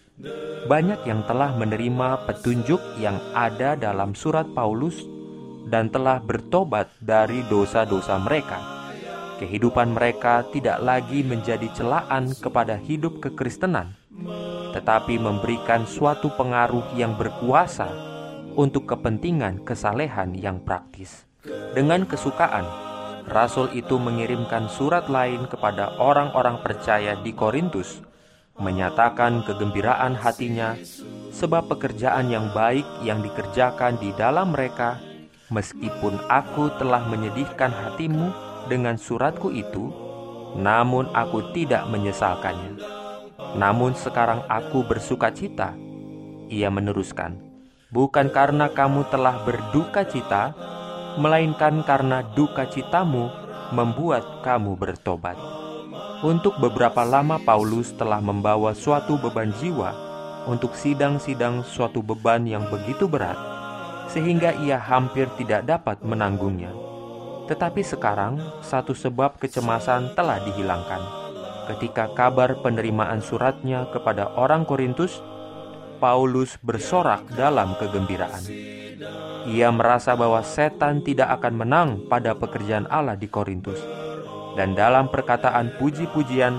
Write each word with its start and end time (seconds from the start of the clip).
Banyak 0.69 1.09
yang 1.09 1.25
telah 1.25 1.49
menerima 1.57 2.29
petunjuk 2.29 2.77
yang 3.01 3.17
ada 3.33 3.73
dalam 3.73 4.13
surat 4.13 4.45
Paulus 4.53 5.01
dan 5.65 5.89
telah 5.89 6.21
bertobat 6.21 6.93
dari 7.01 7.41
dosa-dosa 7.49 8.21
mereka. 8.21 8.61
Kehidupan 9.41 9.97
mereka 9.97 10.45
tidak 10.53 10.77
lagi 10.85 11.25
menjadi 11.25 11.73
celaan 11.73 12.29
kepada 12.37 12.77
hidup 12.77 13.17
kekristenan, 13.17 13.97
tetapi 14.77 15.17
memberikan 15.17 15.89
suatu 15.89 16.29
pengaruh 16.37 16.85
yang 16.93 17.17
berkuasa 17.17 18.06
untuk 18.57 18.89
kepentingan 18.89 19.61
kesalehan 19.61 20.33
yang 20.33 20.57
praktis. 20.65 21.29
Dengan 21.77 22.09
kesukaan, 22.09 22.65
rasul 23.29 23.69
itu 23.77 24.01
mengirimkan 24.01 24.65
surat 24.67 25.05
lain 25.07 25.45
kepada 25.45 25.93
orang-orang 26.01 26.59
percaya 26.65 27.13
di 27.21 27.37
Korintus, 27.37 28.01
menyatakan 28.57 29.45
kegembiraan 29.45 30.17
hatinya 30.17 30.73
sebab 31.29 31.69
pekerjaan 31.69 32.33
yang 32.33 32.49
baik 32.51 32.83
yang 33.05 33.21
dikerjakan 33.21 34.01
di 34.01 34.09
dalam 34.17 34.57
mereka, 34.57 34.97
meskipun 35.53 36.17
aku 36.25 36.73
telah 36.81 37.05
menyedihkan 37.05 37.69
hatimu 37.69 38.33
dengan 38.65 38.97
suratku 38.97 39.53
itu, 39.53 39.93
namun 40.57 41.05
aku 41.13 41.53
tidak 41.53 41.85
menyesalkannya. 41.93 42.81
Namun 43.53 43.93
sekarang 43.93 44.41
aku 44.49 44.81
bersuka 44.81 45.29
cita. 45.29 45.77
Ia 46.47 46.71
meneruskan, 46.71 47.46
bukan 47.91 48.27
karena 48.31 48.67
kamu 48.71 49.07
telah 49.07 49.43
berduka 49.47 50.03
cita, 50.03 50.51
melainkan 51.17 51.81
karena 51.87 52.23
duka 52.35 52.67
citamu 52.67 53.31
membuat 53.71 54.43
kamu 54.43 54.75
bertobat. 54.75 55.35
Untuk 56.23 56.57
beberapa 56.57 57.05
lama 57.05 57.37
Paulus 57.37 57.93
telah 57.93 58.17
membawa 58.17 58.73
suatu 58.73 59.21
beban 59.21 59.53
jiwa 59.61 59.93
untuk 60.47 60.73
sidang-sidang 60.73 61.61
suatu 61.61 61.99
beban 61.99 62.47
yang 62.47 62.65
begitu 62.71 63.05
berat, 63.05 63.37
sehingga 64.07 64.55
ia 64.63 64.79
hampir 64.79 65.27
tidak 65.35 65.67
dapat 65.67 65.99
menanggungnya. 66.01 66.71
Tetapi 67.51 67.83
sekarang 67.83 68.39
satu 68.63 68.95
sebab 68.95 69.39
kecemasan 69.39 70.15
telah 70.15 70.39
dihilangkan. 70.43 71.03
Ketika 71.67 72.07
kabar 72.15 72.63
penerimaan 72.63 73.19
suratnya 73.19 73.91
kepada 73.91 74.31
orang 74.39 74.63
Korintus 74.63 75.19
Paulus 75.97 76.57
bersorak 76.61 77.25
dalam 77.33 77.73
kegembiraan. 77.77 78.43
Ia 79.47 79.71
merasa 79.71 80.15
bahwa 80.17 80.43
setan 80.45 81.01
tidak 81.05 81.29
akan 81.41 81.53
menang 81.65 81.89
pada 82.09 82.35
pekerjaan 82.37 82.87
Allah 82.89 83.15
di 83.17 83.27
Korintus. 83.29 83.79
Dan 84.57 84.73
dalam 84.73 85.09
perkataan 85.13 85.77
puji-pujian, 85.77 86.57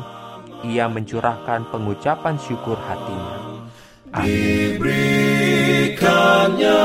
ia 0.63 0.87
mencurahkan 0.87 1.67
pengucapan 1.71 2.39
syukur 2.39 2.79
hatinya. 2.79 3.67
Diberikannya 4.23 6.79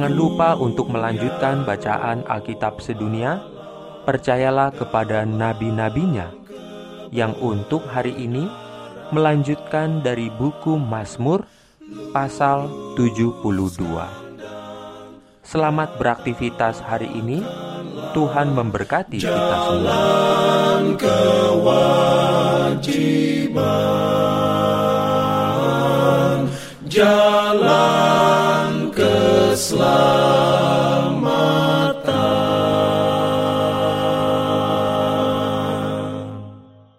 Jangan 0.00 0.16
lupa 0.16 0.56
untuk 0.56 0.88
melanjutkan 0.88 1.68
bacaan 1.68 2.24
Alkitab 2.24 2.80
sedunia. 2.80 3.36
Percayalah 4.08 4.72
kepada 4.72 5.28
nabi-nabinya 5.28 6.32
yang 7.12 7.36
untuk 7.36 7.84
hari 7.84 8.16
ini 8.16 8.48
melanjutkan 9.12 10.00
dari 10.00 10.32
buku 10.32 10.80
Mazmur 10.80 11.44
pasal 12.16 12.72
72. 12.96 13.44
Selamat 15.44 15.92
beraktivitas 16.00 16.80
hari 16.80 17.12
ini. 17.12 17.44
Tuhan 18.16 18.56
memberkati 18.56 19.20
kita 19.20 19.56
semua. 19.68 19.96
Islam. 29.72 30.09